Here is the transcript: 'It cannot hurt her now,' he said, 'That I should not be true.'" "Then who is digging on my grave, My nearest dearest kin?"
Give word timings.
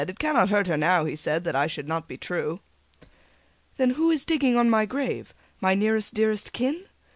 'It 0.03 0.17
cannot 0.17 0.49
hurt 0.49 0.65
her 0.65 0.77
now,' 0.77 1.05
he 1.05 1.15
said, 1.15 1.43
'That 1.43 1.55
I 1.55 1.67
should 1.67 1.87
not 1.87 2.07
be 2.07 2.17
true.'" 2.17 2.59
"Then 3.77 3.91
who 3.91 4.09
is 4.09 4.25
digging 4.25 4.57
on 4.57 4.67
my 4.67 4.83
grave, 4.83 5.31
My 5.59 5.75
nearest 5.75 6.15
dearest 6.15 6.53
kin?" 6.53 6.85